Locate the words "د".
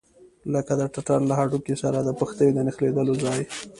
0.79-0.81, 2.01-2.09, 2.53-2.57